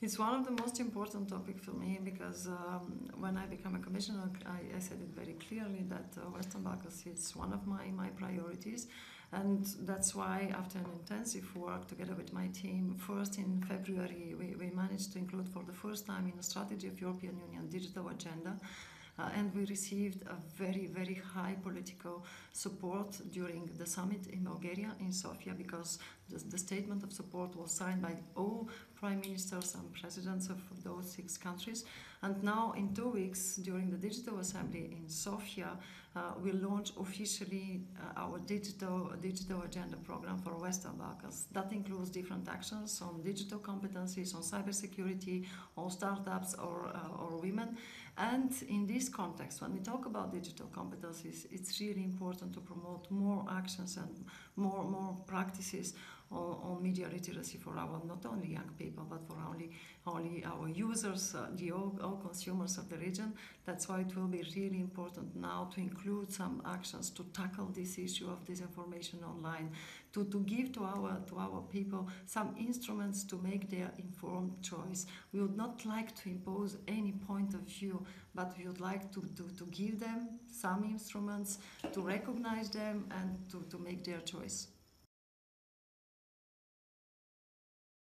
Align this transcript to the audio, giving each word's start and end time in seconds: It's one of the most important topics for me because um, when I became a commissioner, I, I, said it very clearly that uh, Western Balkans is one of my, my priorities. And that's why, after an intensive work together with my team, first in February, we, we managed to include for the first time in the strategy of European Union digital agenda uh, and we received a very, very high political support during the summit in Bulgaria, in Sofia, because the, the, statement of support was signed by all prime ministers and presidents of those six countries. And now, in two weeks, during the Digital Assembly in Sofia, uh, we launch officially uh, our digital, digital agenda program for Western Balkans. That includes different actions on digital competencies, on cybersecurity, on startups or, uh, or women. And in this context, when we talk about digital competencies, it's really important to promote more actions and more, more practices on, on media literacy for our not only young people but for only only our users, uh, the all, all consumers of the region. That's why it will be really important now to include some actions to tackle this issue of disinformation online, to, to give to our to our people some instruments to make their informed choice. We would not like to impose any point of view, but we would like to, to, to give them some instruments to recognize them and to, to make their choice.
It's 0.00 0.16
one 0.16 0.32
of 0.32 0.44
the 0.44 0.52
most 0.52 0.78
important 0.78 1.28
topics 1.28 1.64
for 1.64 1.72
me 1.72 1.98
because 2.04 2.46
um, 2.46 3.08
when 3.18 3.36
I 3.36 3.46
became 3.46 3.74
a 3.74 3.80
commissioner, 3.80 4.30
I, 4.46 4.76
I, 4.76 4.78
said 4.78 4.98
it 5.00 5.12
very 5.12 5.32
clearly 5.32 5.84
that 5.88 6.16
uh, 6.16 6.30
Western 6.30 6.62
Balkans 6.62 7.02
is 7.04 7.34
one 7.34 7.52
of 7.52 7.66
my, 7.66 7.86
my 7.96 8.06
priorities. 8.10 8.86
And 9.32 9.66
that's 9.80 10.14
why, 10.14 10.52
after 10.56 10.78
an 10.78 10.86
intensive 10.92 11.54
work 11.56 11.88
together 11.88 12.14
with 12.14 12.32
my 12.32 12.46
team, 12.48 12.94
first 12.96 13.38
in 13.38 13.60
February, 13.68 14.36
we, 14.38 14.54
we 14.54 14.70
managed 14.70 15.12
to 15.14 15.18
include 15.18 15.48
for 15.48 15.64
the 15.64 15.72
first 15.72 16.06
time 16.06 16.26
in 16.26 16.36
the 16.36 16.44
strategy 16.44 16.86
of 16.86 17.00
European 17.00 17.36
Union 17.36 17.68
digital 17.68 18.08
agenda 18.08 18.56
uh, 19.18 19.28
and 19.36 19.54
we 19.54 19.64
received 19.64 20.22
a 20.26 20.36
very, 20.56 20.86
very 20.86 21.20
high 21.34 21.56
political 21.62 22.24
support 22.52 23.18
during 23.32 23.68
the 23.78 23.86
summit 23.86 24.26
in 24.28 24.44
Bulgaria, 24.44 24.90
in 25.00 25.12
Sofia, 25.12 25.54
because 25.54 25.98
the, 26.28 26.38
the, 26.44 26.58
statement 26.58 27.02
of 27.02 27.12
support 27.12 27.56
was 27.56 27.70
signed 27.72 28.02
by 28.02 28.14
all 28.36 28.68
prime 28.94 29.20
ministers 29.20 29.74
and 29.74 29.92
presidents 29.92 30.48
of 30.48 30.60
those 30.84 31.10
six 31.10 31.36
countries. 31.36 31.84
And 32.22 32.42
now, 32.42 32.74
in 32.76 32.94
two 32.94 33.10
weeks, 33.10 33.56
during 33.56 33.90
the 33.90 33.96
Digital 33.96 34.38
Assembly 34.38 34.96
in 34.96 35.08
Sofia, 35.08 35.70
uh, 36.16 36.32
we 36.42 36.52
launch 36.52 36.92
officially 36.98 37.82
uh, 37.96 38.20
our 38.20 38.38
digital, 38.38 39.12
digital 39.22 39.62
agenda 39.62 39.96
program 39.96 40.38
for 40.38 40.52
Western 40.54 40.96
Balkans. 40.96 41.46
That 41.52 41.72
includes 41.72 42.10
different 42.10 42.48
actions 42.48 43.00
on 43.02 43.22
digital 43.22 43.58
competencies, 43.58 44.34
on 44.34 44.42
cybersecurity, 44.42 45.46
on 45.76 45.90
startups 45.90 46.54
or, 46.54 46.90
uh, 46.94 47.22
or 47.22 47.38
women. 47.40 47.76
And 48.18 48.52
in 48.68 48.84
this 48.88 49.08
context, 49.08 49.62
when 49.62 49.72
we 49.72 49.78
talk 49.78 50.04
about 50.04 50.32
digital 50.32 50.66
competencies, 50.66 51.46
it's 51.52 51.80
really 51.80 52.02
important 52.02 52.52
to 52.54 52.60
promote 52.60 53.08
more 53.10 53.46
actions 53.48 53.96
and 53.96 54.24
more, 54.56 54.82
more 54.82 55.16
practices 55.24 55.94
on, 56.30 56.58
on 56.62 56.82
media 56.82 57.08
literacy 57.10 57.58
for 57.58 57.76
our 57.78 58.00
not 58.06 58.24
only 58.26 58.48
young 58.48 58.70
people 58.78 59.06
but 59.08 59.26
for 59.26 59.36
only 59.48 59.70
only 60.06 60.44
our 60.44 60.68
users, 60.68 61.34
uh, 61.34 61.48
the 61.54 61.70
all, 61.70 61.98
all 62.02 62.16
consumers 62.16 62.78
of 62.78 62.88
the 62.88 62.96
region. 62.96 63.32
That's 63.64 63.88
why 63.88 64.00
it 64.00 64.16
will 64.16 64.26
be 64.26 64.42
really 64.56 64.80
important 64.80 65.36
now 65.36 65.68
to 65.74 65.80
include 65.80 66.32
some 66.32 66.62
actions 66.64 67.10
to 67.10 67.24
tackle 67.34 67.66
this 67.66 67.98
issue 67.98 68.28
of 68.30 68.44
disinformation 68.44 69.22
online, 69.22 69.70
to, 70.14 70.24
to 70.24 70.40
give 70.40 70.72
to 70.72 70.84
our 70.84 71.20
to 71.26 71.38
our 71.38 71.62
people 71.70 72.08
some 72.26 72.54
instruments 72.58 73.24
to 73.24 73.36
make 73.36 73.68
their 73.68 73.90
informed 73.98 74.62
choice. 74.62 75.06
We 75.32 75.40
would 75.40 75.56
not 75.56 75.84
like 75.84 76.14
to 76.22 76.30
impose 76.30 76.76
any 76.86 77.12
point 77.12 77.54
of 77.54 77.60
view, 77.60 78.04
but 78.34 78.54
we 78.58 78.66
would 78.66 78.80
like 78.80 79.12
to, 79.12 79.20
to, 79.20 79.42
to 79.58 79.64
give 79.66 80.00
them 80.00 80.38
some 80.50 80.84
instruments 80.84 81.58
to 81.92 82.00
recognize 82.00 82.70
them 82.70 83.06
and 83.10 83.36
to, 83.50 83.64
to 83.70 83.78
make 83.78 84.04
their 84.04 84.20
choice. 84.20 84.68